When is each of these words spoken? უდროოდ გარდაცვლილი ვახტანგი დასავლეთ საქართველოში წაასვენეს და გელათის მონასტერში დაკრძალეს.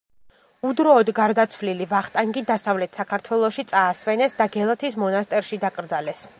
უდროოდ 0.69 1.11
გარდაცვლილი 1.19 1.87
ვახტანგი 1.91 2.43
დასავლეთ 2.49 3.01
საქართველოში 3.01 3.67
წაასვენეს 3.75 4.37
და 4.43 4.51
გელათის 4.59 5.01
მონასტერში 5.07 5.65
დაკრძალეს. 5.67 6.29